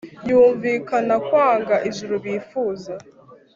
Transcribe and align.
yumvikana 0.29 1.15
kwanga 1.27 1.75
ijuru 1.89 2.15
bifuza 2.25 2.93